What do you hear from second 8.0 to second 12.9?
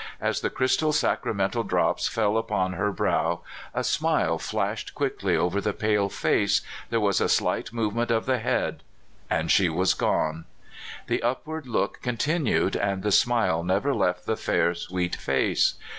of the head— and she was gone! The upward look continued,